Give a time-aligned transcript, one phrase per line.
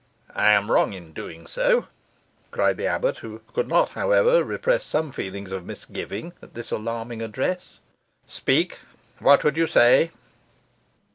[0.33, 1.85] "I am wrong in doing so,"
[2.49, 7.21] cried the abbot, who could not, however, repress some feelings of misgiving at this alarming
[7.21, 7.79] address.
[8.25, 8.79] "Speak,
[9.19, 10.09] what would you say?"